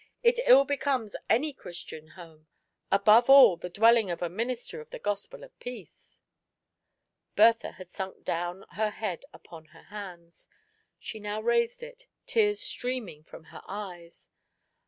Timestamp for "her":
8.71-8.89, 9.65-9.83, 13.53-13.61